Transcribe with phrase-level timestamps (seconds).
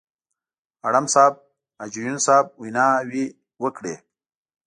[0.87, 1.33] اړم صاحب،
[1.79, 3.25] حاجي یون صاحب ویناوې
[3.63, 3.95] وکړې.